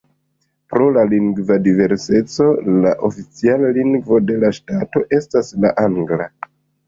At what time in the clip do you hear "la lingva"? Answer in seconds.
0.93-1.57